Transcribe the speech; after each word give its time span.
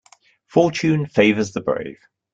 Fortune 0.47 1.05
favours 1.05 1.53
the 1.53 1.61
brave. 1.61 1.99